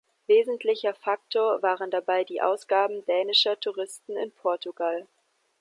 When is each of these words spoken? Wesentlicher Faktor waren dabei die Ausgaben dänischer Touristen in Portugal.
Wesentlicher 0.25 0.95
Faktor 0.95 1.61
waren 1.61 1.91
dabei 1.91 2.23
die 2.23 2.41
Ausgaben 2.41 3.05
dänischer 3.05 3.59
Touristen 3.59 4.17
in 4.17 4.31
Portugal. 4.31 5.05